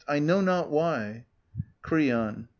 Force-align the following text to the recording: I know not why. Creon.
I 0.07 0.17
know 0.17 0.41
not 0.41 0.71
why. 0.71 1.25
Creon. 1.83 2.47